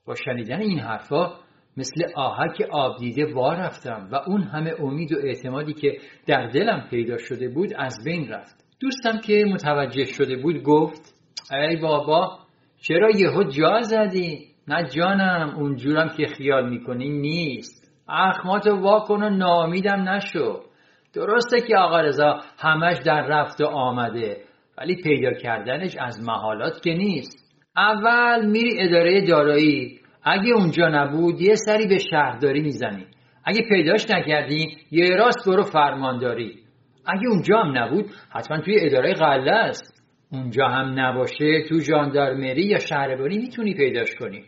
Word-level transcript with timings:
با 0.05 0.15
شنیدن 0.15 0.61
این 0.61 0.79
حرفا 0.79 1.33
مثل 1.77 2.03
آهک 2.15 2.61
آب 2.71 2.97
دیده 2.99 3.33
وا 3.33 3.53
رفتم 3.53 4.09
و 4.11 4.15
اون 4.15 4.43
همه 4.43 4.73
امید 4.79 5.13
و 5.13 5.17
اعتمادی 5.23 5.73
که 5.73 5.97
در 6.27 6.47
دلم 6.47 6.87
پیدا 6.89 7.17
شده 7.17 7.47
بود 7.49 7.73
از 7.77 7.97
بین 8.05 8.29
رفت. 8.29 8.65
دوستم 8.79 9.19
که 9.19 9.45
متوجه 9.53 10.05
شده 10.05 10.35
بود 10.35 10.63
گفت 10.63 11.13
ای 11.51 11.75
بابا 11.75 12.44
چرا 12.81 13.09
یهو 13.09 13.43
جا 13.43 13.81
زدی؟ 13.81 14.39
نه 14.67 14.83
جانم 14.83 15.55
اونجورم 15.57 16.09
که 16.17 16.25
خیال 16.25 16.69
می‌کنی 16.69 17.09
نیست. 17.09 17.91
اخماتو 18.09 18.75
واکن 18.75 19.23
و 19.23 19.29
نامیدم 19.29 20.09
نشو. 20.09 20.59
درسته 21.13 21.61
که 21.67 21.77
آقا 21.77 22.01
رضا 22.01 22.39
همش 22.59 22.97
در 23.05 23.21
رفت 23.21 23.61
و 23.61 23.65
آمده 23.65 24.37
ولی 24.77 24.95
پیدا 25.03 25.33
کردنش 25.33 25.95
از 25.99 26.23
محالات 26.23 26.81
که 26.83 26.93
نیست. 26.93 27.45
اول 27.77 28.45
میری 28.45 28.79
اداره 28.79 29.25
دارایی. 29.27 29.99
اگه 30.23 30.53
اونجا 30.53 30.87
نبود 30.87 31.41
یه 31.41 31.55
سری 31.55 31.87
به 31.87 31.97
شهرداری 31.97 32.61
می‌زنی. 32.61 33.05
اگه 33.45 33.61
پیداش 33.69 34.09
نکردی 34.09 34.77
یه 34.91 35.15
راست 35.15 35.49
برو 35.49 35.63
فرمانداری 35.63 36.55
اگه 37.07 37.27
اونجا 37.27 37.57
هم 37.57 37.77
نبود 37.77 38.05
حتما 38.29 38.59
توی 38.59 38.75
اداره 38.79 39.13
قله 39.13 39.51
است. 39.51 39.94
اونجا 40.35 40.67
هم 40.67 40.99
نباشه 40.99 41.63
تو 41.69 41.79
ژاندارمری 41.79 42.63
یا 42.63 42.79
شهربانی 42.79 43.37
می‌تونی 43.37 43.73
پیداش 43.73 44.15
کنی. 44.19 44.43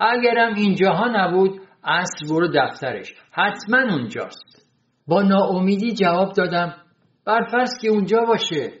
اگرم 0.00 0.54
اینجاها 0.54 1.06
نبود 1.06 1.60
اصل 1.84 2.28
برو 2.28 2.48
دفترش. 2.54 3.14
حتما 3.32 3.78
اونجاست. 3.78 4.66
با 5.06 5.22
ناامیدی 5.22 5.92
جواب 5.92 6.32
دادم 6.32 6.74
برفرض 7.26 7.70
که 7.82 7.88
اونجا 7.88 8.20
باشه. 8.20 8.72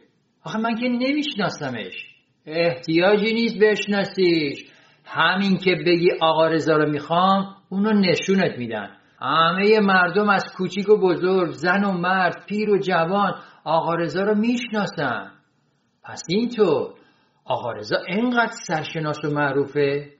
آخه 0.44 0.58
من 0.58 0.74
که 0.74 0.88
نمیشناسمش. 0.88 2.06
احتیاجی 2.46 3.34
نیست 3.34 3.58
بشناسیش. 3.62 4.64
همین 5.04 5.56
که 5.56 5.76
بگی 5.86 6.08
آقا 6.20 6.48
رضا 6.48 6.76
رو 6.76 6.90
می‌خوام 6.90 7.54
اونو 7.68 7.92
نشونت 7.92 8.58
میدن. 8.58 8.90
همه 9.22 9.80
مردم 9.80 10.28
از 10.28 10.44
کوچیک 10.56 10.88
و 10.88 10.96
بزرگ 10.96 11.50
زن 11.50 11.84
و 11.84 11.92
مرد 11.92 12.44
پیر 12.48 12.70
و 12.70 12.78
جوان 12.78 13.34
آقا 13.64 13.94
رضا 13.94 14.22
رو 14.22 14.34
می‌شناسن. 14.34 15.30
پس 16.04 16.22
اینطور 16.28 16.94
آقا 17.44 17.72
رضا 17.72 17.96
انقدر 18.08 18.52
سرشناس 18.66 19.24
و 19.24 19.30
معروفه. 19.30 20.10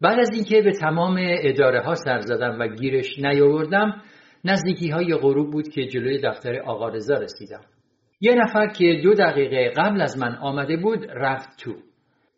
بعد 0.00 0.18
از 0.18 0.30
اینکه 0.34 0.62
به 0.62 0.72
تمام 0.72 1.16
اداره 1.20 1.82
ها 1.82 1.94
سر 1.94 2.20
زدم 2.20 2.60
و 2.60 2.68
گیرش 2.68 3.18
نیاوردم 3.18 4.02
نزدیکی 4.44 4.90
های 4.90 5.14
غروب 5.14 5.50
بود 5.50 5.68
که 5.68 5.86
جلوی 5.86 6.20
دفتر 6.24 6.60
آقا 6.60 6.88
رضا 6.88 7.14
رسیدم. 7.14 7.60
یه 8.20 8.34
نفر 8.34 8.66
که 8.66 9.00
دو 9.02 9.14
دقیقه 9.14 9.72
قبل 9.76 10.00
از 10.00 10.18
من 10.18 10.34
آمده 10.34 10.76
بود 10.76 11.06
رفت 11.10 11.48
تو. 11.58 11.74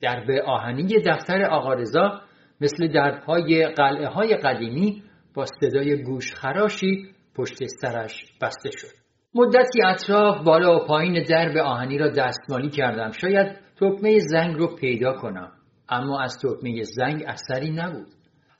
درب 0.00 0.30
آهنی 0.30 0.86
دفتر 1.06 1.44
آقا 1.44 1.74
رضا 1.74 2.20
مثل 2.60 2.88
دربهای 2.88 3.66
قلعه 3.66 4.08
های 4.08 4.36
قدیمی 4.36 5.02
با 5.34 5.44
صدای 5.60 6.02
گوشخراشی 6.02 7.08
پشت 7.34 7.64
سرش 7.80 8.24
بسته 8.42 8.70
شد. 8.70 9.03
مدتی 9.36 9.82
اطراف 9.86 10.44
بالا 10.44 10.76
و 10.76 10.86
پایین 10.86 11.22
درب 11.22 11.56
آهنی 11.56 11.98
را 11.98 12.08
دستمالی 12.08 12.70
کردم. 12.70 13.10
شاید 13.10 13.56
تکمه 13.80 14.18
زنگ 14.18 14.56
رو 14.56 14.76
پیدا 14.76 15.12
کنم 15.12 15.52
اما 15.88 16.22
از 16.22 16.38
تکمه 16.38 16.82
زنگ 16.82 17.24
اثری 17.26 17.70
نبود. 17.70 18.06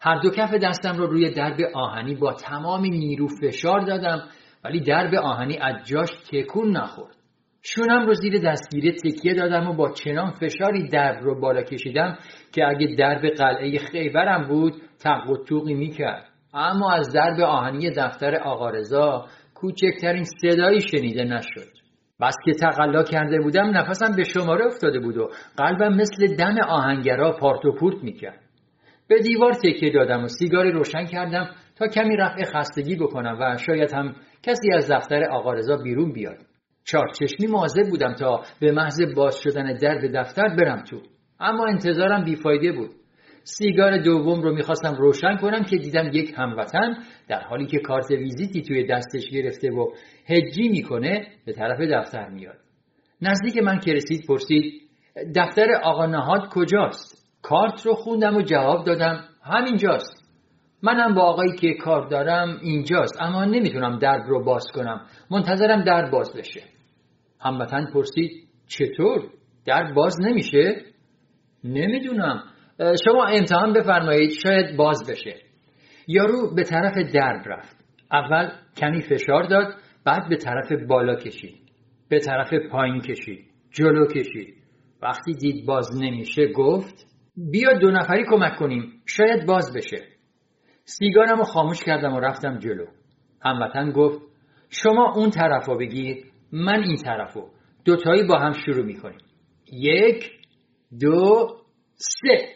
هر 0.00 0.20
دو 0.22 0.30
کف 0.30 0.54
دستم 0.54 0.92
رو 0.96 1.06
روی 1.06 1.30
درب 1.30 1.56
آهنی 1.74 2.14
با 2.14 2.32
تمام 2.32 2.80
نیرو 2.80 3.28
فشار 3.28 3.80
دادم 3.80 4.28
ولی 4.64 4.80
درب 4.80 5.14
آهنی 5.14 5.58
از 5.58 5.74
جاش 5.86 6.10
تکون 6.32 6.76
نخورد. 6.76 7.16
شونم 7.62 8.06
رو 8.06 8.14
زیر 8.14 8.40
دستگیره 8.50 8.92
تکیه 8.92 9.34
دادم 9.34 9.68
و 9.68 9.72
با 9.72 9.90
چنان 9.90 10.30
فشاری 10.30 10.88
درب 10.88 11.24
رو 11.24 11.40
بالا 11.40 11.62
کشیدم 11.62 12.18
که 12.52 12.64
اگه 12.64 12.94
درب 12.98 13.26
قلعه 13.26 13.78
خیبرم 13.78 14.48
بود 14.48 14.74
تق 15.04 15.30
و 15.30 15.36
توقی 15.36 15.74
می‌کرد. 15.74 16.28
اما 16.54 16.92
از 16.92 17.12
درب 17.12 17.40
آهنی 17.40 17.90
دفتر 17.90 18.36
آقارزا 18.36 19.26
کوچکترین 19.54 20.24
صدایی 20.24 20.80
شنیده 20.80 21.24
نشد. 21.24 21.68
بس 22.20 22.34
که 22.44 22.52
تقلا 22.52 23.02
کرده 23.02 23.40
بودم 23.40 23.76
نفسم 23.76 24.16
به 24.16 24.24
شماره 24.24 24.66
افتاده 24.66 25.00
بود 25.00 25.16
و 25.16 25.28
قلبم 25.56 25.94
مثل 25.94 26.36
دم 26.36 26.58
آهنگرا 26.68 27.32
پارت 27.32 27.64
و 27.64 27.72
پورت 27.72 28.04
می‌کرد. 28.04 28.40
به 29.08 29.18
دیوار 29.18 29.52
تکیه 29.52 29.92
دادم 29.92 30.24
و 30.24 30.28
سیگاری 30.28 30.70
روشن 30.70 31.04
کردم 31.04 31.50
تا 31.76 31.86
کمی 31.86 32.16
رفع 32.16 32.44
خستگی 32.44 32.96
بکنم 32.96 33.38
و 33.40 33.56
شاید 33.66 33.92
هم 33.94 34.14
کسی 34.42 34.72
از 34.72 34.90
دفتر 34.90 35.24
آقارزا 35.24 35.76
بیرون 35.76 36.12
بیاد. 36.12 36.38
چشمی 36.84 37.46
مواظب 37.46 37.90
بودم 37.90 38.14
تا 38.14 38.42
به 38.60 38.72
محض 38.72 39.02
باز 39.16 39.36
شدن 39.42 39.76
در 39.76 39.98
به 39.98 40.08
دفتر 40.08 40.48
برم 40.48 40.82
تو. 40.82 41.00
اما 41.40 41.66
انتظارم 41.66 42.24
بیفایده 42.24 42.72
بود. 42.72 42.90
سیگار 43.44 43.98
دوم 43.98 44.42
رو 44.42 44.54
می‌خواستم 44.54 44.94
روشن 44.94 45.36
کنم 45.36 45.62
که 45.62 45.76
دیدم 45.76 46.10
یک 46.12 46.34
هموطن 46.36 46.96
در 47.28 47.40
حالی 47.40 47.66
که 47.66 47.78
کارت 47.78 48.10
ویزیتی 48.10 48.62
توی 48.62 48.86
دستش 48.86 49.30
گرفته 49.30 49.70
و 49.70 49.90
هجی 50.26 50.68
می‌کنه 50.68 51.26
به 51.46 51.52
طرف 51.52 51.80
دفتر 51.80 52.28
میاد. 52.28 52.56
نزدیک 53.22 53.58
من 53.62 53.78
که 53.78 53.92
رسید 53.92 54.26
پرسید 54.28 54.72
دفتر 55.36 55.66
آقا 55.82 56.06
نهاد 56.06 56.48
کجاست؟ 56.50 57.28
کارت 57.42 57.86
رو 57.86 57.94
خوندم 57.94 58.36
و 58.36 58.42
جواب 58.42 58.86
دادم 58.86 59.24
همینجاست. 59.42 60.24
منم 60.82 61.14
با 61.14 61.22
آقایی 61.22 61.52
که 61.56 61.74
کار 61.74 62.08
دارم 62.08 62.58
اینجاست 62.62 63.22
اما 63.22 63.44
نمی‌تونم 63.44 63.98
درب 63.98 64.22
رو 64.28 64.44
باز 64.44 64.64
کنم 64.74 65.06
منتظرم 65.30 65.84
در 65.84 66.10
باز 66.10 66.32
بشه. 66.36 66.62
هموطن 67.40 67.86
پرسید 67.94 68.30
چطور؟ 68.66 69.30
در 69.66 69.92
باز 69.92 70.20
نمیشه؟ 70.20 70.82
نمی‌دونم. 71.64 72.42
شما 72.78 73.24
امتحان 73.24 73.72
بفرمایید 73.72 74.30
شاید 74.30 74.76
باز 74.76 75.10
بشه. 75.10 75.36
یارو 76.08 76.54
به 76.54 76.62
طرف 76.62 76.94
درب 77.14 77.42
رفت. 77.46 77.84
اول 78.12 78.50
کمی 78.76 79.02
فشار 79.02 79.42
داد 79.42 79.74
بعد 80.04 80.28
به 80.28 80.36
طرف 80.36 80.72
بالا 80.88 81.14
کشید. 81.14 81.54
به 82.08 82.18
طرف 82.18 82.50
پایین 82.70 83.00
کشید. 83.00 83.44
جلو 83.70 84.06
کشید. 84.06 84.54
وقتی 85.02 85.32
دید 85.32 85.66
باز 85.66 86.02
نمیشه 86.02 86.46
گفت 86.46 87.06
بیا 87.36 87.72
دو 87.72 87.90
نفری 87.90 88.24
کمک 88.30 88.56
کنیم. 88.56 89.02
شاید 89.06 89.46
باز 89.46 89.72
بشه. 89.76 90.06
سیگارم 90.84 91.38
رو 91.38 91.44
خاموش 91.44 91.84
کردم 91.84 92.14
و 92.14 92.20
رفتم 92.20 92.58
جلو. 92.58 92.86
هموطن 93.42 93.90
گفت 93.90 94.20
شما 94.70 95.12
اون 95.16 95.30
طرف 95.30 95.66
رو 95.66 95.78
بگیر 95.78 96.24
من 96.52 96.82
این 96.82 96.96
طرف 96.96 97.32
رو 97.32 97.50
دوتایی 97.84 98.22
با 98.22 98.38
هم 98.38 98.52
شروع 98.52 98.84
می‌کنیم. 98.84 99.18
یک 99.72 100.30
دو 101.00 101.48
سه. 101.94 102.53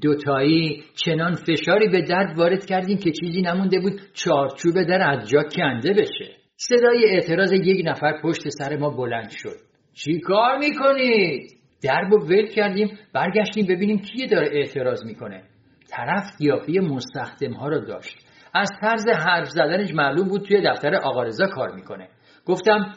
دوتایی 0.00 0.82
چنان 1.04 1.34
فشاری 1.34 1.88
به 1.88 2.02
درد 2.02 2.38
وارد 2.38 2.64
کردیم 2.66 2.98
که 2.98 3.12
چیزی 3.12 3.42
نمونده 3.42 3.80
بود 3.80 4.00
چارچوب 4.14 4.82
در 4.82 5.10
از 5.10 5.28
جا 5.28 5.42
کنده 5.42 5.92
بشه. 5.92 6.36
صدای 6.56 7.04
اعتراض 7.04 7.52
یک 7.52 7.82
نفر 7.86 8.20
پشت 8.22 8.48
سر 8.48 8.76
ما 8.76 8.90
بلند 8.90 9.30
شد. 9.30 9.56
چی 9.94 10.20
کار 10.20 10.58
می‌کنید؟ 10.58 11.50
درب 11.82 12.12
و 12.12 12.16
ول 12.16 12.46
کردیم 12.46 12.98
برگشتیم 13.14 13.66
ببینیم 13.66 13.98
کی 13.98 14.26
داره 14.26 14.48
اعتراض 14.52 15.04
می‌کنه. 15.04 15.42
طرف 15.90 16.22
قیافه 16.38 16.72
مستخدم 16.72 17.52
ها 17.52 17.68
را 17.68 17.78
داشت. 17.78 18.16
از 18.54 18.68
طرز 18.80 19.08
حرف 19.08 19.48
زدنش 19.48 19.94
معلوم 19.94 20.28
بود 20.28 20.42
توی 20.42 20.62
دفتر 20.66 20.94
آقارزا 20.94 21.46
کار 21.46 21.74
می‌کنه. 21.74 22.08
گفتم 22.46 22.94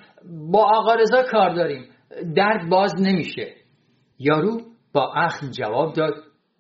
با 0.52 0.64
آقارزا 0.76 1.24
کار 1.32 1.56
داریم. 1.56 1.86
درد 2.36 2.70
باز 2.70 2.94
نمیشه. 3.02 3.54
یارو 4.20 4.62
با 4.94 5.14
اخم 5.16 5.52
جواب 5.52 5.94
داد. 5.94 6.14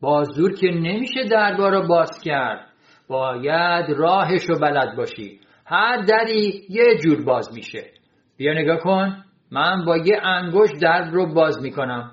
با 0.05 0.23
زور 0.23 0.53
که 0.53 0.67
نمیشه 0.67 1.23
دربار 1.31 1.71
رو 1.71 1.87
باز 1.87 2.21
کرد. 2.23 2.67
باید 3.07 3.85
راهش 3.89 4.41
رو 4.49 4.59
بلد 4.59 4.95
باشی. 4.97 5.39
هر 5.65 6.01
دری 6.01 6.65
یه 6.69 6.97
جور 7.03 7.23
باز 7.23 7.53
میشه. 7.53 7.83
بیا 8.37 8.53
نگاه 8.53 8.77
کن. 8.77 9.23
من 9.51 9.85
با 9.85 9.97
یه 9.97 10.19
انگوش 10.23 10.69
درد 10.81 11.13
رو 11.13 11.33
باز 11.33 11.61
می‌کنم. 11.61 12.11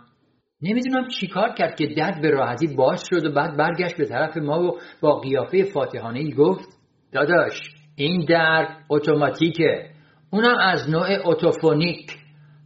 نمی‌دونم 0.63 1.09
چیکار 1.09 1.49
کرد 1.49 1.77
که 1.77 1.87
درد 1.87 2.23
به 2.23 2.31
راحتی 2.31 2.77
باز 2.77 3.05
شد 3.11 3.27
و 3.27 3.33
بعد 3.33 3.57
برگشت 3.57 3.97
به 3.97 4.05
طرف 4.05 4.37
ما 4.37 4.63
و 4.63 4.79
با 5.01 5.21
قیافه 5.21 5.65
فاتحانه 5.65 6.19
ای 6.19 6.33
گفت 6.33 6.69
داداش 7.13 7.61
این 7.97 8.25
درد 8.29 8.85
اتوماتیکه. 8.89 9.91
اونم 10.31 10.59
از 10.59 10.91
نوع 10.91 11.09
اتوفونیک. 11.25 12.13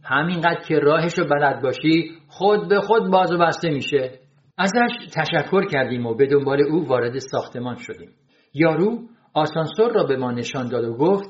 همینقدر 0.03 0.61
که 0.67 0.79
راهش 0.79 1.13
رو 1.19 1.25
بلد 1.25 1.61
باشی 1.61 2.11
خود 2.27 2.69
به 2.69 2.79
خود 2.79 3.11
باز 3.11 3.31
و 3.31 3.37
بسته 3.37 3.69
میشه. 3.69 4.26
ازش 4.57 5.13
تشکر 5.13 5.65
کردیم 5.65 6.05
و 6.05 6.15
به 6.15 6.27
دنبال 6.27 6.61
او 6.61 6.87
وارد 6.87 7.19
ساختمان 7.19 7.75
شدیم. 7.75 8.09
یارو 8.53 8.99
آسانسور 9.33 9.91
را 9.91 10.03
به 10.03 10.17
ما 10.17 10.31
نشان 10.31 10.69
داد 10.69 10.83
و 10.83 10.97
گفت 10.97 11.29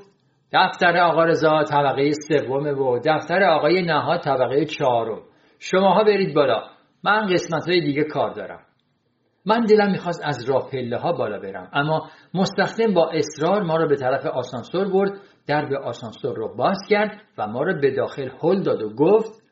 دفتر 0.53 0.97
آقا 0.97 1.23
رضا 1.23 1.63
طبقه 1.63 2.11
سوم 2.11 2.65
و 2.79 2.99
دفتر 3.05 3.43
آقای 3.43 3.81
نهاد 3.81 4.21
طبقه 4.21 4.65
چهارم. 4.65 5.21
شماها 5.59 6.03
برید 6.03 6.35
بالا. 6.35 6.63
من 7.03 7.25
قسمت 7.33 7.69
های 7.69 7.81
دیگه 7.81 8.03
کار 8.03 8.33
دارم. 8.33 8.59
من 9.45 9.65
دلم 9.65 9.91
می‌خواست 9.91 10.21
از 10.25 10.49
راه 10.49 10.69
پله 10.71 10.97
ها 10.97 11.11
بالا 11.11 11.39
برم 11.39 11.69
اما 11.73 12.09
مستخدم 12.33 12.93
با 12.93 13.11
اصرار 13.13 13.63
ما 13.63 13.77
را 13.77 13.87
به 13.87 13.95
طرف 13.95 14.25
آسانسور 14.25 14.89
برد 14.89 15.11
درب 15.47 15.73
آسانسور 15.73 16.35
رو 16.35 16.55
باز 16.55 16.77
کرد 16.89 17.21
و 17.37 17.47
ما 17.47 17.63
را 17.63 17.73
به 17.81 17.91
داخل 17.91 18.29
هل 18.43 18.63
داد 18.63 18.81
و 18.81 18.89
گفت 18.89 19.43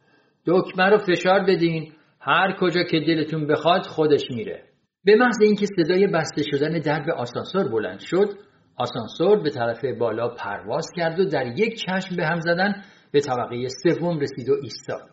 دکمه 0.47 0.89
رو 0.89 0.97
فشار 0.97 1.39
بدین. 1.39 1.93
هر 2.27 2.55
کجا 2.59 2.83
که 2.83 2.99
دلتون 2.99 3.47
بخواد 3.47 3.85
خودش 3.85 4.21
میره. 4.29 4.63
به 5.03 5.15
محض 5.15 5.41
اینکه 5.41 5.65
صدای 5.65 6.07
بسته 6.07 6.43
شدن 6.43 6.79
درب 6.79 7.09
آسانسور 7.09 7.67
بلند 7.67 7.99
شد 7.99 8.29
آسانسور 8.77 9.43
به 9.43 9.49
طرف 9.49 9.85
بالا 9.99 10.27
پرواز 10.27 10.85
کرد 10.95 11.19
و 11.19 11.25
در 11.25 11.45
یک 11.59 11.81
چشم 11.85 12.15
به 12.15 12.25
هم 12.25 12.39
زدن 12.39 12.83
به 13.11 13.19
طبقه 13.19 13.67
سوم 13.83 14.19
رسید 14.19 14.49
و 14.49 14.53
ایستاد. 14.63 15.09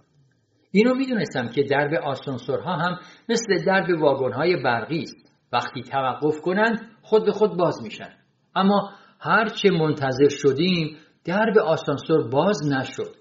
اینو 0.73 0.95
می‌دونستم 0.95 1.49
که 1.49 1.63
درب 1.63 1.95
آسانسورها 1.95 2.77
هم 2.77 2.99
مثل 3.29 3.65
درب 3.65 4.01
واگنهای 4.01 4.57
برقی 4.57 5.03
است. 5.03 5.17
وقتی 5.53 5.83
توقف 5.83 6.41
کنند 6.41 6.81
خود 7.03 7.25
به 7.25 7.33
خود 7.33 7.57
باز 7.57 7.83
میشن. 7.83 8.11
اما 8.57 8.91
هرچه 9.21 9.71
منتظر 9.71 10.29
شدیم 10.29 10.97
درب 11.25 11.59
آسانسور 11.59 12.29
باز 12.29 12.73
نشد. 12.73 13.15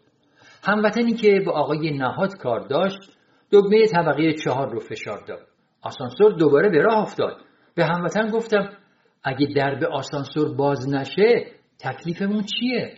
هموطنی 0.64 1.14
که 1.14 1.42
با 1.46 1.52
آقای 1.52 1.98
نهاد 1.98 2.38
کار 2.38 2.68
داشت 2.68 3.00
دگمه 3.52 3.88
طبقه 3.88 4.34
چهار 4.34 4.70
رو 4.70 4.80
فشار 4.80 5.24
داد. 5.28 5.48
آسانسور 5.82 6.34
دوباره 6.34 6.70
به 6.70 6.82
راه 6.82 7.02
افتاد. 7.02 7.38
به 7.76 7.86
هموطن 7.86 8.30
گفتم 8.30 8.70
اگه 9.24 9.48
درب 9.56 9.84
آسانسور 9.84 10.56
باز 10.56 10.90
نشه 10.90 11.46
تکلیفمون 11.80 12.44
چیه؟ 12.44 12.94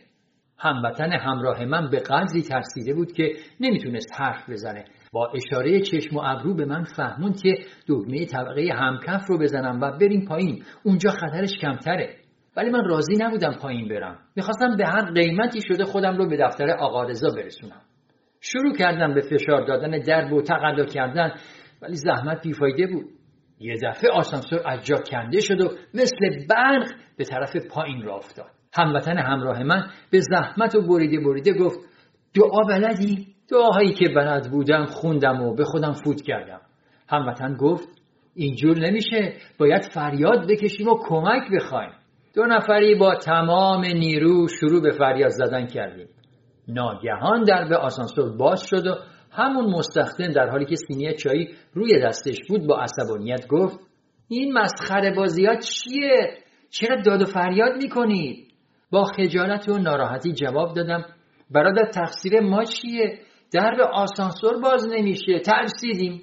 هموطن 0.57 1.11
همراه 1.11 1.65
من 1.65 1.89
به 1.89 1.99
قدری 1.99 2.41
ترسیده 2.41 2.93
بود 2.93 3.11
که 3.11 3.33
نمی‌تونست 3.59 4.21
حرف 4.21 4.49
بزنه. 4.49 4.85
با 5.11 5.31
اشاره 5.35 5.81
چشم 5.81 6.15
و 6.15 6.21
ابرو 6.25 6.55
به 6.55 6.65
من 6.65 6.83
فهموند 6.83 7.41
که 7.41 7.53
دگمه 7.87 8.25
طبقه 8.25 8.69
همکف 8.73 9.21
رو 9.27 9.37
بزنم 9.37 9.81
و 9.81 9.91
بریم 9.91 10.25
پایین. 10.25 10.63
اونجا 10.83 11.11
خطرش 11.11 11.57
کمتره. 11.61 12.15
ولی 12.57 12.69
من 12.69 12.85
راضی 12.85 13.13
نبودم 13.19 13.53
پایین 13.61 13.87
برم. 13.87 14.19
می‌خواستم 14.35 14.77
به 14.77 14.85
هر 14.85 15.11
قیمتی 15.11 15.59
شده 15.67 15.83
خودم 15.83 16.17
رو 16.17 16.29
به 16.29 16.37
دفتر 16.37 16.69
آقا 16.69 17.03
رضا 17.03 17.29
برسونم. 17.35 17.81
شروع 18.43 18.75
کردم 18.77 19.13
به 19.13 19.21
فشار 19.21 19.65
دادن 19.65 19.99
درب 19.99 20.33
و 20.33 20.41
تقلا 20.41 20.85
کردن 20.85 21.33
ولی 21.81 21.95
زحمت 21.95 22.41
بیفایده 22.43 22.87
بود. 22.87 23.05
یه 23.59 23.75
دفعه 23.83 24.11
آسانسور 24.11 24.59
از 24.65 24.85
جا 24.85 24.97
کنده 25.11 25.41
شد 25.41 25.61
و 25.61 25.69
مثل 25.93 26.47
برق 26.49 26.91
به 27.17 27.23
طرف 27.23 27.55
پایین 27.71 28.01
را 28.01 28.15
افتاد. 28.15 28.51
هموطن 28.73 29.17
همراه 29.17 29.63
من 29.63 29.83
به 30.11 30.19
زحمت 30.19 30.75
و 30.75 30.81
بریده 30.81 31.19
بریده 31.19 31.53
گفت 31.53 31.79
دعا 32.35 32.63
بلدی؟ 32.69 33.27
دعاهایی 33.49 33.93
که 33.93 34.09
بلد 34.09 34.51
بودم 34.51 34.85
خوندم 34.85 35.41
و 35.41 35.55
به 35.55 35.63
خودم 35.63 35.91
فوت 35.91 36.21
کردم. 36.21 36.61
هموطن 37.09 37.55
گفت 37.55 37.87
اینجور 38.35 38.77
نمیشه 38.77 39.33
باید 39.59 39.83
فریاد 39.93 40.47
بکشیم 40.49 40.87
و 40.87 40.99
کمک 41.07 41.43
بخوایم. 41.55 41.91
دو 42.35 42.45
نفری 42.45 42.95
با 42.95 43.15
تمام 43.15 43.85
نیرو 43.85 44.47
شروع 44.47 44.81
به 44.81 44.91
فریاد 44.91 45.29
زدن 45.29 45.65
کردیم. 45.65 46.07
ناگهان 46.67 47.43
در 47.43 47.67
به 47.69 47.77
آسانسور 47.77 48.37
باز 48.37 48.63
شد 48.67 48.87
و 48.87 48.95
همون 49.31 49.65
مستخدم 49.65 50.31
در 50.31 50.49
حالی 50.49 50.65
که 50.65 50.75
سینی 50.75 51.13
چایی 51.13 51.49
روی 51.73 52.01
دستش 52.01 52.37
بود 52.49 52.67
با 52.67 52.79
عصبانیت 52.79 53.47
گفت 53.47 53.79
این 54.27 54.53
مسخره 54.53 55.15
بازیات 55.15 55.59
چیه؟ 55.59 56.37
چرا 56.69 57.01
داد 57.01 57.21
و 57.21 57.25
فریاد 57.25 57.83
می‌کنید؟ 57.83 58.47
با 58.91 59.03
خجالت 59.03 59.69
و 59.69 59.77
ناراحتی 59.77 60.31
جواب 60.31 60.73
دادم 60.73 61.05
برادر 61.51 61.91
تقصیر 61.91 62.39
ما 62.39 62.63
چیه؟ 62.63 63.19
درب 63.53 63.79
آسانسور 63.81 64.61
باز 64.61 64.87
نمیشه 64.91 65.39
ترسیدیم 65.39 66.21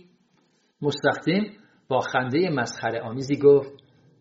مستخدم 0.82 1.42
با 1.88 2.00
خنده 2.00 2.50
مسخره 2.50 3.00
آمیزی 3.00 3.36
گفت 3.36 3.72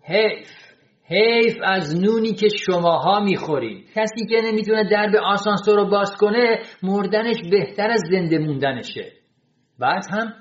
حیف 0.04 0.69
حیف 1.10 1.58
از 1.64 2.02
نونی 2.02 2.34
که 2.34 2.50
شماها 2.50 3.20
می‌خورید 3.20 3.86
کسی 3.96 4.26
که 4.30 4.42
نمی‌تونه 4.46 4.90
درب 4.90 5.16
آسانسور 5.16 5.76
رو 5.76 5.90
باز 5.90 6.12
کنه 6.18 6.60
مردنش 6.84 7.38
بهتر 7.52 7.90
از 7.90 8.02
زنده 8.12 8.38
موندنشه. 8.38 9.12
بعد 9.80 10.04
هم 10.12 10.34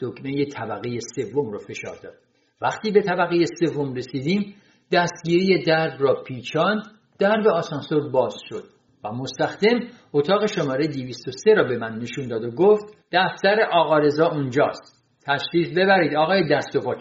دکمه 0.00 0.44
طبقه 0.44 0.98
سوم 1.14 1.50
رو 1.50 1.58
فشار 1.58 1.96
داد. 2.02 2.14
وقتی 2.60 2.90
به 2.90 3.02
طبقه 3.02 3.44
سوم 3.60 3.94
رسیدیم 3.94 4.54
دستگیری 4.92 5.62
درب 5.62 6.02
را 6.02 6.22
پیچاند 6.26 6.82
درب 7.18 7.46
آسانسور 7.46 8.10
باز 8.10 8.34
شد 8.48 8.64
و 9.04 9.12
مستخدم 9.12 9.80
اتاق 10.12 10.46
شماره 10.46 10.86
203 10.86 11.54
را 11.54 11.64
به 11.64 11.78
من 11.78 11.98
نشون 11.98 12.28
داد 12.28 12.44
و 12.44 12.50
گفت 12.50 12.84
دفتر 13.12 13.60
آقا 13.72 13.98
رضا 13.98 14.26
اونجاست. 14.26 15.04
تشریف 15.26 15.70
ببرید 15.76 16.16
آقای 16.16 16.48
دست 16.48 16.76
و 16.76 16.80
پا 16.80 16.94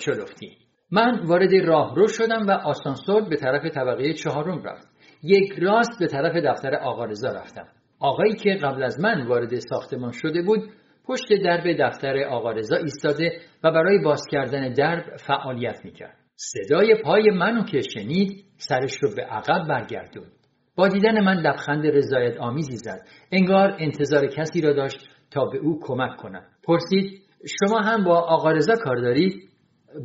من 0.91 1.19
وارد 1.25 1.53
راهرو 1.53 2.07
شدم 2.07 2.47
و 2.47 2.51
آسانسور 2.51 3.29
به 3.29 3.35
طرف 3.35 3.65
طبقه 3.65 4.13
چهارم 4.13 4.63
رفت. 4.63 4.87
یک 5.23 5.53
راست 5.59 5.99
به 5.99 6.07
طرف 6.07 6.35
دفتر 6.35 6.75
آقا 6.75 7.05
رضا 7.05 7.29
رفتم. 7.29 7.67
آقایی 7.99 8.33
که 8.33 8.49
قبل 8.63 8.83
از 8.83 8.99
من 8.99 9.27
وارد 9.27 9.55
ساختمان 9.55 10.11
شده 10.11 10.41
بود 10.41 10.69
پشت 11.05 11.27
درب 11.43 11.63
دفتر 11.79 12.23
آقا 12.23 12.51
رضا 12.51 12.75
ایستاده 12.75 13.31
و 13.63 13.71
برای 13.71 13.99
باز 14.03 14.21
کردن 14.31 14.73
درب 14.73 15.15
فعالیت 15.27 15.85
می‌کرد. 15.85 16.17
صدای 16.35 16.95
پای 17.03 17.29
منو 17.29 17.63
که 17.63 17.81
شنید 17.81 18.45
سرش 18.57 18.97
رو 19.01 19.09
به 19.15 19.23
عقب 19.23 19.67
برگردوند. 19.67 20.31
با 20.75 20.87
دیدن 20.87 21.23
من 21.23 21.37
لبخند 21.37 21.85
رضایت 21.85 22.37
آمیزی 22.37 22.77
زد. 22.77 23.01
انگار 23.31 23.75
انتظار 23.79 24.27
کسی 24.27 24.61
را 24.61 24.73
داشت 24.73 25.09
تا 25.31 25.45
به 25.45 25.57
او 25.57 25.79
کمک 25.81 26.17
کنم. 26.17 26.43
پرسید 26.63 27.21
شما 27.59 27.79
هم 27.79 28.03
با 28.03 28.19
آقا 28.19 28.51
رضا 28.51 28.75
کار 28.75 29.01
دارید؟ 29.01 29.50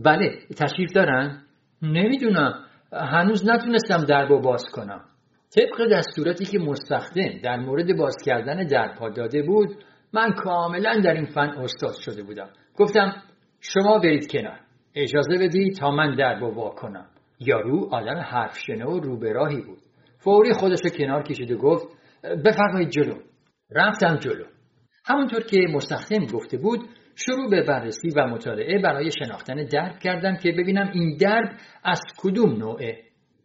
بله 0.05 0.39
تشریف 0.57 0.93
دارن؟ 0.93 1.43
نمی‌دونم. 1.83 2.65
هنوز 2.93 3.49
نتونستم 3.49 4.05
درب 4.05 4.31
و 4.31 4.41
باز 4.41 4.65
کنم. 4.73 5.05
طبق 5.57 5.93
دستوراتی 5.93 6.45
که 6.45 6.59
مستخدم 6.59 7.39
در 7.45 7.57
مورد 7.57 7.97
باز 7.97 8.17
کردن 8.25 8.67
درپا 8.67 9.09
داده 9.09 9.43
بود 9.43 9.69
من 10.13 10.33
کاملا 10.33 11.01
در 11.05 11.15
این 11.15 11.25
فن 11.25 11.49
استاد 11.49 11.95
شده 12.01 12.23
بودم. 12.23 12.49
گفتم 12.77 13.23
شما 13.61 13.99
برید 13.99 14.31
کنار. 14.31 14.61
اجازه 14.95 15.39
بدید 15.41 15.77
تا 15.77 15.91
من 15.91 16.15
درب 16.15 16.43
و 16.43 16.51
وا 16.51 16.71
کنم. 16.71 17.07
یارو 17.41 17.89
آدم 17.95 18.19
حرف 18.19 18.59
شنه 18.59 18.85
و 18.87 19.01
روبراهی 19.01 19.61
بود. 19.61 19.79
فوری 20.19 20.53
خودش 20.53 20.79
رو 20.85 20.91
کنار 20.91 21.23
کشید 21.23 21.51
و 21.53 21.59
گفت 21.59 21.87
بفرمایید 22.45 22.89
جلو. 22.89 23.15
رفتم 23.71 24.17
جلو. 24.17 24.45
همونطور 25.05 25.43
که 25.43 25.57
مستخدم 25.73 26.27
گفته 26.27 26.57
بود 26.57 26.81
شروع 27.17 27.51
به 27.51 27.63
بررسی 27.63 28.09
و 28.17 28.27
مطالعه 28.27 28.79
برای 28.79 29.11
شناختن 29.11 29.65
درب 29.65 29.99
کردم 29.99 30.37
که 30.37 30.53
ببینم 30.53 30.91
این 30.95 31.17
درب 31.17 31.49
از 31.85 32.01
کدوم 32.19 32.53
نوعه 32.57 32.99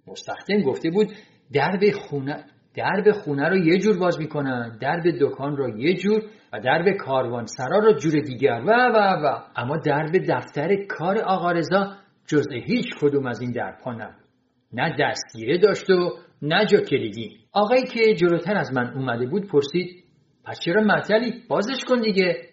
مستخدم 0.07 0.61
گفته 0.61 0.89
بود 0.89 1.07
درب 1.53 1.91
خونه 1.91 2.45
درب 2.75 3.11
خونه 3.11 3.49
رو 3.49 3.57
یه 3.57 3.77
جور 3.77 3.97
باز 3.97 4.19
می‌کنن 4.19 4.77
درب 4.81 5.03
دکان 5.21 5.57
رو 5.57 5.79
یه 5.79 5.93
جور 5.93 6.23
و 6.53 6.59
درب 6.59 6.97
کاروانسرا 6.97 7.79
رو 7.79 7.93
جور 7.93 8.19
دیگر. 8.19 8.61
و 8.67 8.71
و 8.71 8.97
و. 8.97 9.39
اما 9.55 9.77
درب 9.77 10.11
دفتر 10.29 10.85
کار 10.85 11.17
آقا 11.17 11.51
رضا 11.51 11.95
جزء 12.27 12.53
هیچ 12.53 12.85
کدوم 13.01 13.25
از 13.25 13.41
این 13.41 13.51
درب 13.51 13.79
ها 13.85 13.93
نبود. 13.93 14.25
نه 14.73 14.95
دستگیره 14.99 15.57
داشت 15.57 15.89
و 15.89 16.17
نه 16.41 16.65
جا 16.65 16.79
کلیدی 16.79 17.37
آقایی 17.51 17.83
که 17.83 18.15
جلوتر 18.15 18.55
از 18.57 18.73
من 18.73 18.93
اومده 18.93 19.25
بود 19.25 19.47
پرسید 19.47 20.03
پس 20.45 20.59
چرا 20.65 20.81
معطلی 20.81 21.43
بازش 21.49 21.83
کن 21.87 22.01
دیگه. 22.01 22.50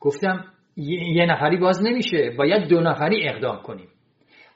گفتم 0.00 0.44
یه 1.14 1.26
نفری 1.26 1.56
باز 1.56 1.82
نمیشه 1.82 2.34
باید 2.38 2.68
دو 2.68 2.80
نفری 2.80 3.28
اقدام 3.28 3.62
کنیم. 3.62 3.88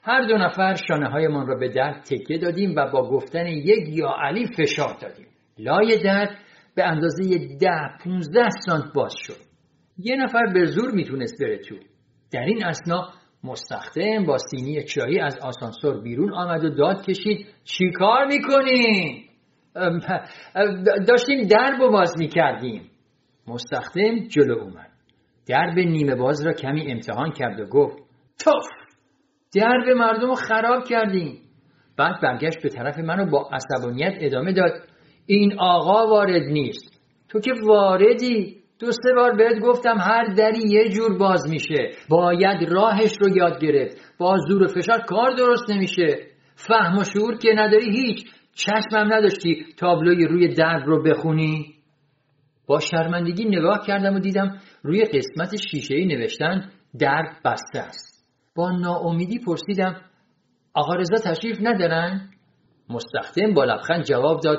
هر 0.03 0.27
دو 0.27 0.37
نفر 0.37 0.75
شانه 0.87 1.09
هایمان 1.09 1.47
را 1.47 1.55
به 1.55 1.69
در 1.69 1.93
تکیه 1.93 2.37
دادیم 2.37 2.75
و 2.77 2.91
با 2.91 3.09
گفتن 3.09 3.47
یک 3.47 3.89
یا 3.89 4.15
علی 4.21 4.47
فشار 4.57 4.97
دادیم. 5.01 5.27
لای 5.57 5.97
در 6.03 6.29
به 6.75 6.83
اندازه 6.83 7.23
ده 7.61 7.97
پونزده 8.03 8.49
سانت 8.65 8.93
باز 8.95 9.13
شد. 9.17 9.37
یه 9.97 10.15
نفر 10.15 10.45
به 10.53 10.65
زور 10.65 10.91
می‌تونست 10.91 11.43
بره 11.43 11.57
تو. 11.57 11.75
در 12.33 12.39
این 12.39 12.65
اسنا 12.65 13.09
مستخدم 13.43 14.25
با 14.25 14.37
سینی 14.37 14.83
چایی 14.83 15.19
از 15.19 15.39
آسانسور 15.41 16.01
بیرون 16.01 16.33
آمد 16.33 16.63
و 16.63 16.69
داد 16.69 17.05
کشید 17.05 17.47
چی 17.63 17.91
کار 17.91 18.25
می‌کنی؟ 18.25 19.25
داشتیم 21.07 21.47
درب 21.47 21.81
و 21.81 21.91
باز 21.91 22.15
می‌کردیم. 22.19 22.91
مستخدم 23.47 24.27
جلو 24.27 24.59
اومد. 24.59 24.90
درب 25.47 25.79
نیمه 25.79 26.15
باز 26.15 26.45
را 26.45 26.53
کمی 26.53 26.91
امتحان 26.91 27.31
کرد 27.31 27.59
و 27.59 27.65
گفت 27.65 27.97
توف! 28.45 28.65
درب 29.55 29.89
مردم 29.89 30.27
رو 30.27 30.35
خراب 30.35 30.83
کردیم 30.83 31.41
بعد 31.97 32.21
برگشت 32.21 32.63
به 32.63 32.69
طرف 32.69 32.99
منو 32.99 33.29
با 33.29 33.49
عصبانیت 33.51 34.13
ادامه 34.19 34.53
داد 34.53 34.71
این 35.25 35.59
آقا 35.59 36.07
وارد 36.07 36.43
نیست. 36.43 37.01
تو 37.29 37.39
که 37.39 37.51
واردی؟ 37.63 38.57
دو 38.79 38.91
سه 38.91 39.13
بار 39.15 39.35
بهت 39.35 39.59
گفتم 39.59 39.97
هر 39.97 40.25
دری 40.25 40.61
یه 40.67 40.89
جور 40.89 41.17
باز 41.17 41.49
میشه. 41.49 41.89
باید 42.09 42.69
راهش 42.69 43.11
رو 43.21 43.37
یاد 43.37 43.59
گرفت. 43.61 43.97
با 44.17 44.37
زور 44.47 44.63
و 44.63 44.67
فشار 44.67 45.01
کار 45.01 45.31
درست 45.31 45.69
نمیشه. 45.69 46.17
فهم 46.55 46.97
و 46.97 47.03
شعور 47.03 47.37
که 47.37 47.53
نداری 47.55 47.91
هیچ. 47.91 48.25
چشمم 48.55 49.13
نداشتی 49.13 49.65
تابلوی 49.77 50.25
روی 50.25 50.47
درب 50.47 50.85
رو 50.85 51.03
بخونی؟ 51.03 51.75
با 52.71 52.79
شرمندگی 52.79 53.45
نگاه 53.45 53.85
کردم 53.87 54.15
و 54.15 54.19
دیدم 54.19 54.59
روی 54.83 55.05
قسمت 55.05 55.55
شیشه 55.71 56.05
نوشتن 56.05 56.69
درب 56.99 57.35
بسته 57.45 57.79
است. 57.79 58.25
با 58.55 58.71
ناامیدی 58.71 59.39
پرسیدم 59.39 60.01
آقا 60.73 60.95
رضا 60.95 61.31
تشریف 61.31 61.57
ندارن؟ 61.61 62.29
مستخدم 62.89 63.53
با 63.53 63.63
لبخند 63.63 64.03
جواب 64.03 64.39
داد 64.43 64.57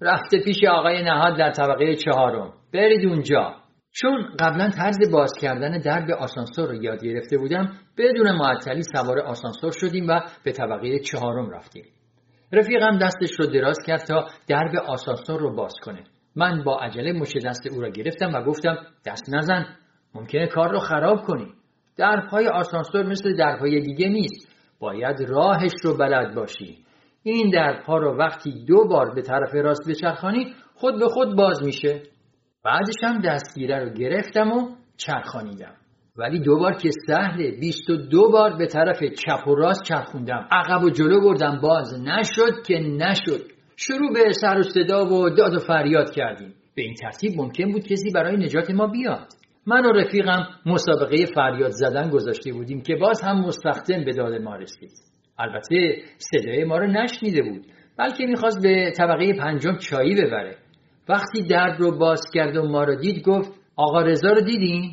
رفته 0.00 0.38
پیش 0.44 0.56
آقای 0.64 1.02
نهاد 1.02 1.38
در 1.38 1.50
طبقه 1.50 1.96
چهارم. 1.96 2.52
برید 2.74 3.06
اونجا. 3.06 3.54
چون 3.92 4.36
قبلا 4.40 4.70
طرز 4.70 5.12
باز 5.12 5.32
کردن 5.40 5.78
درب 5.78 6.10
آسانسور 6.10 6.68
رو 6.68 6.82
یاد 6.82 7.04
گرفته 7.04 7.38
بودم 7.38 7.72
بدون 7.98 8.32
معطلی 8.32 8.82
سوار 8.82 9.20
آسانسور 9.20 9.72
شدیم 9.72 10.08
و 10.08 10.20
به 10.44 10.52
طبقه 10.52 10.98
چهارم 10.98 11.50
رفتیم. 11.50 11.84
رفیقم 12.52 12.98
دستش 12.98 13.30
رو 13.38 13.46
دراز 13.46 13.78
کرد 13.86 14.04
تا 14.04 14.26
درب 14.48 14.76
آسانسور 14.76 15.40
رو 15.40 15.56
باز 15.56 15.72
کنه. 15.84 16.04
من 16.36 16.62
با 16.64 16.80
عجله 16.80 17.12
مش 17.12 17.36
دست 17.44 17.66
او 17.70 17.80
را 17.80 17.88
گرفتم 17.88 18.34
و 18.34 18.42
گفتم 18.42 18.76
دست 19.06 19.34
نزن 19.34 19.66
ممکنه 20.14 20.46
کار 20.46 20.70
رو 20.70 20.78
خراب 20.78 21.22
کنی. 21.22 21.52
دربهای 21.96 22.48
آسانسور 22.48 23.06
مثل 23.06 23.36
دربهای 23.36 23.80
دیگه 23.80 24.08
نیست. 24.08 24.48
باید 24.80 25.20
راهش 25.20 25.72
رو 25.84 25.96
بلد 25.96 26.34
باشی. 26.34 26.78
این 27.22 27.50
دربها 27.50 27.98
رو 27.98 28.16
وقتی 28.16 28.64
دو 28.64 28.84
بار 28.88 29.14
به 29.14 29.22
طرف 29.22 29.54
راست 29.54 29.88
بچرخانی 29.88 30.54
خود 30.74 30.98
به 30.98 31.08
خود 31.08 31.36
باز 31.36 31.62
میشه. 31.62 32.02
بعدش 32.64 32.94
هم 33.02 33.20
دستگیره 33.20 33.84
رو 33.84 33.90
گرفتم 33.90 34.52
و 34.52 34.68
چرخانیدم. 34.96 35.74
ولی 36.16 36.40
دو 36.40 36.58
بار 36.58 36.72
که 36.74 36.90
سهله 37.06 37.50
بیست 37.60 37.90
و 37.90 37.96
دو 37.96 38.30
بار 38.30 38.56
به 38.56 38.66
طرف 38.66 38.98
چپ 39.04 39.48
و 39.48 39.54
راست 39.54 39.82
چرخوندم. 39.82 40.48
عقب 40.50 40.84
و 40.84 40.90
جلو 40.90 41.20
بردم. 41.20 41.60
باز 41.62 41.94
نشد 42.00 42.62
که 42.66 42.78
نشد. 42.78 43.51
شروع 43.76 44.12
به 44.12 44.32
سر 44.32 44.58
و 44.58 44.62
صدا 44.62 45.06
و 45.06 45.30
داد 45.30 45.54
و 45.54 45.58
فریاد 45.58 46.10
کردیم. 46.10 46.54
به 46.74 46.82
این 46.82 46.94
ترتیب 46.94 47.32
ممکن 47.36 47.72
بود 47.72 47.84
کسی 47.84 48.10
برای 48.10 48.36
نجات 48.36 48.70
ما 48.70 48.86
بیاد. 48.86 49.26
من 49.66 49.86
و 49.86 49.92
رفیقم 49.92 50.46
مسابقه 50.66 51.26
فریاد 51.34 51.70
زدن 51.70 52.10
گذاشته 52.10 52.52
بودیم 52.52 52.82
که 52.82 52.96
باز 52.96 53.22
هم 53.22 53.40
مستخدم 53.40 54.04
به 54.04 54.12
داد 54.12 54.42
ما 54.42 54.56
رسید. 54.56 54.90
البته 55.38 56.02
صدای 56.18 56.64
ما 56.64 56.78
رو 56.78 56.86
نشنیده 56.86 57.42
بود 57.42 57.66
بلکه 57.98 58.26
می‌خواست 58.26 58.62
به 58.62 58.92
طبقه 58.96 59.32
پنجم 59.32 59.76
چایی 59.76 60.14
ببره. 60.14 60.56
وقتی 61.08 61.42
درد 61.42 61.80
رو 61.80 61.98
باز 61.98 62.20
کرد 62.34 62.56
و 62.56 62.68
ما 62.68 62.84
رو 62.84 62.94
دید 62.96 63.24
گفت 63.24 63.52
آقا 63.76 64.02
رضا 64.02 64.28
رو 64.28 64.40
دیدین؟ 64.40 64.92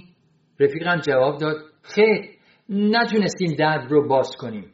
رفیقم 0.60 0.98
جواب 0.98 1.38
داد 1.38 1.56
خیر 1.84 2.26
نتونستیم 2.70 3.56
درد 3.60 3.92
رو 3.92 4.08
باز 4.08 4.30
کنیم. 4.40 4.66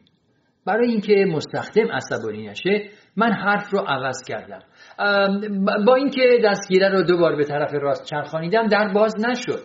برای 0.66 0.90
اینکه 0.90 1.26
مستخدم 1.28 1.92
عصبانی 1.92 2.46
نشه 2.46 2.88
من 3.16 3.32
حرف 3.32 3.70
رو 3.70 3.78
عوض 3.78 4.22
کردم. 4.28 4.60
با 5.86 5.94
اینکه 5.94 6.22
دستگیره 6.44 6.88
رو 6.88 7.02
دوبار 7.02 7.36
به 7.36 7.44
طرف 7.44 7.74
راست 7.74 8.04
چرخانیدم 8.04 8.66
در 8.66 8.92
باز 8.92 9.14
نشد. 9.28 9.60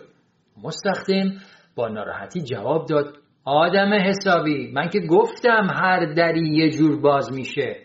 مستخدم 0.64 1.30
با 1.76 1.88
ناراحتی 1.88 2.42
جواب 2.42 2.86
داد 2.88 3.16
آدم 3.44 3.92
حسابی 3.92 4.72
من 4.72 4.88
که 4.88 5.00
گفتم 5.00 5.68
هر 5.74 6.12
دری 6.14 6.48
یه 6.48 6.70
جور 6.70 7.00
باز 7.00 7.32
میشه. 7.32 7.76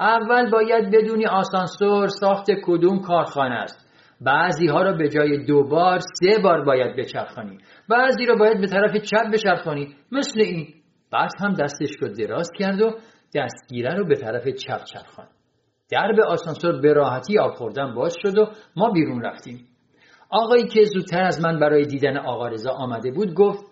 اول 0.00 0.50
باید 0.50 0.90
بدونی 0.90 1.26
آسانسور 1.26 2.08
ساخت 2.08 2.46
کدوم 2.64 3.00
کارخانه 3.00 3.54
است. 3.54 3.86
بعضی 4.20 4.66
ها 4.66 4.82
را 4.82 4.92
به 4.92 5.08
جای 5.08 5.44
دو 5.44 5.64
بار 5.68 5.98
سه 5.98 6.42
بار 6.42 6.64
باید 6.64 6.96
بچرخانی. 6.96 7.58
بعضی 7.88 8.26
را 8.26 8.34
باید 8.34 8.60
به 8.60 8.66
طرف 8.66 8.96
چپ 8.96 9.32
بچرخانی. 9.32 9.94
مثل 10.12 10.40
این. 10.40 10.66
بعد 11.12 11.30
هم 11.40 11.52
دستش 11.52 11.90
رو 12.00 12.08
دراز 12.08 12.50
کرد 12.58 12.82
و 12.82 12.90
دستگیره 13.36 13.94
رو 13.94 14.04
به 14.04 14.14
طرف 14.14 14.48
چپ 14.48 14.84
چرخان 14.84 15.26
درب 15.90 16.20
آسانسور 16.20 16.80
به 16.80 16.92
راحتی 16.92 17.38
آب 17.38 17.54
باز 17.94 18.16
شد 18.22 18.38
و 18.38 18.50
ما 18.76 18.90
بیرون 18.90 19.22
رفتیم. 19.22 19.68
آقایی 20.30 20.66
که 20.66 20.84
زودتر 20.84 21.22
از 21.22 21.40
من 21.44 21.60
برای 21.60 21.86
دیدن 21.86 22.16
آقا 22.16 22.48
رضا 22.48 22.70
آمده 22.70 23.10
بود 23.10 23.34
گفت 23.34 23.64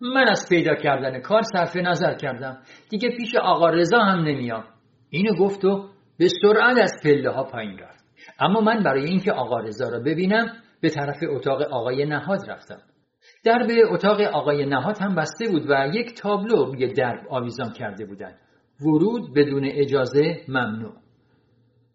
من 0.00 0.28
از 0.28 0.46
پیدا 0.48 0.74
کردن 0.74 1.20
کار 1.20 1.42
صرف 1.42 1.76
نظر 1.76 2.14
کردم. 2.14 2.58
دیگه 2.90 3.08
پیش 3.16 3.34
آقا 3.36 3.70
رضا 3.70 3.98
هم 3.98 4.18
نمیام. 4.18 4.64
اینو 5.10 5.34
گفت 5.34 5.64
و 5.64 5.88
به 6.18 6.28
سرعت 6.42 6.78
از 6.78 6.92
پله 7.04 7.30
ها 7.30 7.44
پایین 7.44 7.78
رفت. 7.78 8.04
اما 8.40 8.60
من 8.60 8.82
برای 8.82 9.04
اینکه 9.04 9.32
آقا 9.32 9.58
رضا 9.58 9.88
را 9.88 9.98
ببینم 9.98 10.46
به 10.80 10.88
طرف 10.88 11.16
اتاق 11.28 11.62
آقای 11.62 12.04
نهاد 12.04 12.50
رفتم. 12.50 12.78
درب 13.44 13.70
اتاق 13.90 14.20
آقای 14.20 14.66
نهاد 14.66 14.98
هم 14.98 15.14
بسته 15.14 15.48
بود 15.48 15.70
و 15.70 15.90
یک 15.94 16.14
تابلو 16.14 16.64
روی 16.64 16.92
درب 16.92 17.20
آویزان 17.30 17.72
کرده 17.72 18.06
بودند. 18.06 18.38
ورود 18.82 19.34
بدون 19.34 19.64
اجازه 19.64 20.44
ممنوع. 20.48 20.94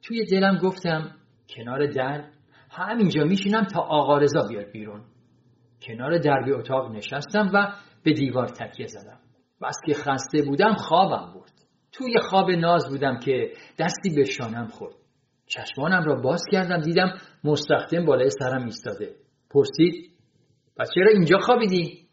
توی 0.03 0.25
دلم 0.25 0.57
گفتم 0.57 1.15
کنار 1.55 1.85
در؟ 1.85 2.23
همینجا 2.71 3.23
میشینم 3.23 3.63
تا 3.63 3.81
آقا 3.81 4.17
رضا 4.17 4.47
بیاد 4.49 4.71
بیرون. 4.71 5.01
کنار 5.81 6.17
دربی 6.17 6.51
اتاق 6.51 6.91
نشستم 6.91 7.51
و 7.53 7.73
به 8.03 8.13
دیوار 8.13 8.47
تکیه 8.47 8.87
زدم. 8.87 9.19
بس 9.61 9.75
که 9.85 9.93
خسته 9.93 10.41
بودم 10.41 10.73
خوابم 10.73 11.33
برد. 11.33 11.51
توی 11.91 12.17
خواب 12.29 12.51
ناز 12.51 12.89
بودم 12.89 13.19
که 13.19 13.51
دستی 13.79 14.15
به 14.15 14.23
شانم 14.23 14.67
خورد. 14.67 14.95
چشمانم 15.47 16.03
را 16.03 16.15
باز 16.15 16.41
کردم 16.51 16.81
دیدم 16.81 17.17
مستخدم 17.43 18.05
بالای 18.05 18.29
سرم 18.29 18.65
ایستاده. 18.65 19.15
پرسید 19.49 20.11
پس 20.77 20.89
چرا 20.95 21.11
اینجا 21.11 21.37
خوابیدی؟ 21.37 22.07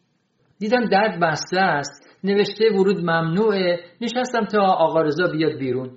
دیدم 0.59 0.85
درد 0.85 1.19
بسته 1.19 1.59
است. 1.59 2.02
نوشته 2.23 2.69
ورود 2.73 2.97
ممنوعه. 2.97 3.79
نشستم 4.01 4.45
تا 4.45 4.61
آقا 4.61 5.01
رضا 5.01 5.27
بیاد 5.27 5.57
بیرون. 5.59 5.89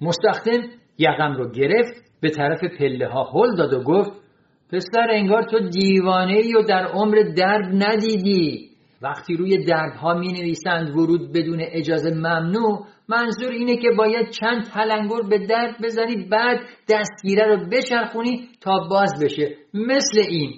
مستخدم 0.00 0.62
یقم 0.98 1.32
رو 1.36 1.50
گرفت 1.50 2.10
به 2.20 2.30
طرف 2.30 2.64
پله 2.78 3.08
ها 3.08 3.24
هل 3.24 3.56
داد 3.56 3.72
و 3.72 3.82
گفت 3.82 4.10
پسر 4.72 5.06
انگار 5.10 5.42
تو 5.42 5.68
دیوانه 5.68 6.36
ای 6.36 6.54
و 6.54 6.62
در 6.62 6.86
عمر 6.86 7.16
درد 7.36 7.84
ندیدی. 7.84 8.70
وقتی 9.02 9.36
روی 9.36 9.72
ها 10.00 10.14
می 10.14 10.32
نویسند 10.32 10.90
ورود 10.90 11.32
بدون 11.32 11.58
اجازه 11.60 12.10
ممنوع 12.10 12.86
منظور 13.08 13.52
اینه 13.52 13.76
که 13.76 13.88
باید 13.98 14.30
چند 14.30 14.64
تلنگر 14.64 15.22
به 15.30 15.38
درد 15.38 15.74
بزنی 15.82 16.28
بعد 16.30 16.60
دستگیره 16.88 17.46
رو 17.46 17.68
بچرخونی 17.72 18.48
تا 18.60 18.72
باز 18.90 19.12
بشه. 19.22 19.56
مثل 19.74 20.20
این. 20.28 20.52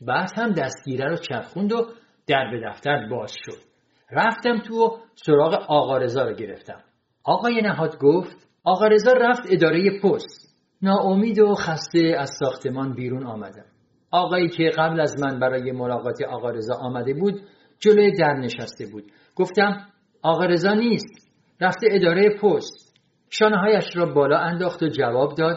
بعد 0.00 0.30
هم 0.36 0.52
دستگیره 0.52 1.04
رو 1.04 1.16
چرخوند 1.16 1.72
و 1.72 1.86
در 2.26 2.50
به 2.50 2.60
دفتر 2.68 3.08
باز 3.10 3.32
شد. 3.44 3.69
رفتم 4.12 4.58
تو 4.58 4.74
و 4.74 4.96
سراغ 5.14 5.54
آقا 5.68 5.98
رضا 5.98 6.24
رو 6.24 6.34
گرفتم. 6.34 6.80
آقای 7.24 7.62
نهاد 7.62 7.98
گفت 7.98 8.48
آقا 8.64 8.86
رضا 8.86 9.12
رفت 9.12 9.42
اداره 9.50 10.00
پست. 10.00 10.56
ناامید 10.82 11.38
و 11.38 11.54
خسته 11.54 12.16
از 12.18 12.30
ساختمان 12.38 12.94
بیرون 12.94 13.26
آمدم. 13.26 13.64
آقایی 14.10 14.48
که 14.48 14.70
قبل 14.78 15.00
از 15.00 15.20
من 15.22 15.38
برای 15.38 15.72
ملاقات 15.72 16.22
آقا 16.22 16.50
رضا 16.50 16.74
آمده 16.74 17.14
بود 17.14 17.42
جلوی 17.78 18.12
در 18.12 18.34
نشسته 18.34 18.86
بود. 18.86 19.04
گفتم 19.36 19.86
آقا 20.22 20.44
رضا 20.44 20.74
نیست. 20.74 21.30
رفته 21.60 21.86
اداره 21.90 22.38
پست. 22.42 22.96
شانههایش 23.30 23.96
را 23.96 24.06
بالا 24.06 24.38
انداخت 24.38 24.82
و 24.82 24.88
جواب 24.88 25.34
داد 25.34 25.56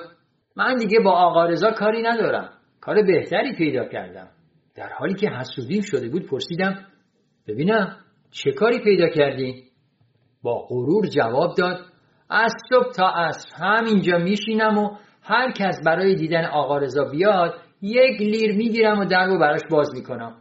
من 0.56 0.76
دیگه 0.76 1.00
با 1.00 1.12
آقا 1.12 1.46
رضا 1.46 1.72
کاری 1.72 2.02
ندارم. 2.02 2.50
کار 2.82 3.02
بهتری 3.02 3.56
پیدا 3.56 3.86
کردم. 3.86 4.30
در 4.76 4.90
حالی 4.90 5.14
که 5.14 5.30
حسودیم 5.30 5.82
شده 5.82 6.10
بود 6.10 6.28
پرسیدم 6.28 6.86
ببینم؟ 7.48 7.98
چه 8.34 8.52
کاری 8.52 8.80
پیدا 8.80 9.08
کردی؟ 9.08 9.64
با 10.44 10.66
غرور 10.70 11.08
جواب 11.08 11.56
داد 11.58 11.80
از 12.30 12.54
صبح 12.70 12.92
تا 12.96 13.08
عصر 13.08 13.50
همینجا 13.56 14.18
میشینم 14.18 14.78
و 14.78 14.98
هر 15.22 15.52
کس 15.52 15.82
برای 15.86 16.16
دیدن 16.16 16.46
آقا 16.46 16.78
رضا 16.78 17.06
بیاد 17.06 17.54
یک 17.82 18.22
لیر 18.22 18.56
می‌گیرم 18.56 19.00
و 19.00 19.06
در 19.06 19.26
رو 19.26 19.40
براش 19.40 19.62
باز 19.72 19.90
می‌کنم. 19.94 20.36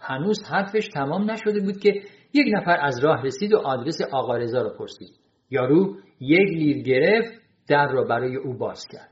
هنوز 0.00 0.38
حرفش 0.50 0.88
تمام 0.88 1.30
نشده 1.30 1.60
بود 1.60 1.78
که 1.78 2.02
یک 2.34 2.46
نفر 2.52 2.78
از 2.80 3.04
راه 3.04 3.22
رسید 3.22 3.54
و 3.54 3.58
آدرس 3.58 3.98
آقا 4.12 4.36
رضا 4.36 4.62
رو 4.62 4.70
پرسید. 4.78 5.10
یارو 5.50 5.96
یک 6.20 6.48
لیر 6.48 6.82
گرفت 6.82 7.32
در 7.68 7.88
را 7.88 8.04
برای 8.04 8.36
او 8.36 8.58
باز 8.58 8.86
کرد. 8.92 9.10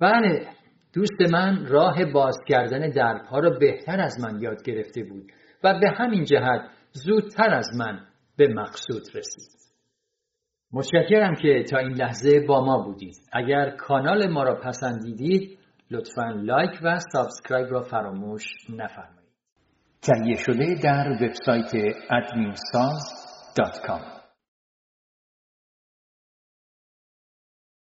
بله 0.00 0.46
دوست 0.94 1.32
من 1.32 1.66
راه 1.66 2.04
باز 2.04 2.36
کردن 2.48 2.90
درها 2.90 3.38
را 3.38 3.50
بهتر 3.50 4.00
از 4.00 4.20
من 4.20 4.40
یاد 4.40 4.62
گرفته 4.62 5.02
بود 5.02 5.32
و 5.64 5.78
به 5.80 5.90
همین 5.90 6.24
جهت 6.24 6.60
زودتر 6.92 7.54
از 7.54 7.68
من 7.76 8.06
به 8.36 8.48
مقصود 8.48 9.02
رسید. 9.14 9.60
متشکرم 10.72 11.34
که 11.34 11.64
تا 11.70 11.78
این 11.78 11.92
لحظه 11.92 12.40
با 12.48 12.64
ما 12.64 12.82
بودید. 12.82 13.16
اگر 13.32 13.70
کانال 13.70 14.28
ما 14.28 14.42
را 14.42 14.54
پسندیدید 14.54 15.58
لطفا 15.90 16.30
لایک 16.30 16.70
و 16.82 16.98
subscribe 17.12 17.70
را 17.70 17.82
فراموش 17.82 18.44
نفرمایید. 18.68 19.20
تهیه 20.02 20.36
شده 20.36 20.74
در 20.82 21.08
وبسایت 21.10 21.72
adminsaz.com 22.10 23.00